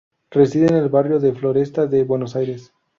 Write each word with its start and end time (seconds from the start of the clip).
Reside 0.31 0.65
en 0.65 0.77
el 0.77 0.89
barrio 0.89 1.19
de 1.19 1.31
Floresta 1.31 1.85
de 1.85 2.03
Buenos 2.03 2.35
Aires. 2.35 2.73